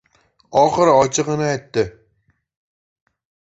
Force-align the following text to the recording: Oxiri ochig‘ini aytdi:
Oxiri 0.61 0.95
ochig‘ini 1.01 1.45
aytdi: 1.49 1.85